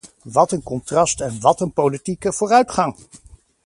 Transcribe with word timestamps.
Wat 0.23 0.51
een 0.51 0.63
contrast 0.63 1.21
en 1.21 1.39
wat 1.41 1.61
een 1.61 1.73
politieke 1.73 2.33
vooruitgang! 2.33 2.95